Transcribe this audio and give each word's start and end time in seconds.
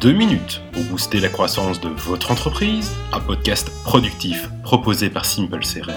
2 0.00 0.12
minutes 0.12 0.62
pour 0.70 0.84
booster 0.84 1.18
la 1.18 1.28
croissance 1.28 1.80
de 1.80 1.88
votre 1.88 2.30
entreprise, 2.30 2.94
un 3.12 3.18
podcast 3.18 3.68
productif 3.82 4.48
proposé 4.62 5.10
par 5.10 5.24
Simple 5.24 5.58
CRM. 5.64 5.92